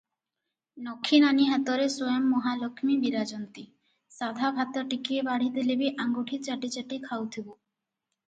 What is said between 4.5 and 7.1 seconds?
ଭାତ ଟିକିଏ ବାଢ଼ିଦେଲେ ବି ଆଙ୍ଗୁଠି ଚାଟି ଚାଟି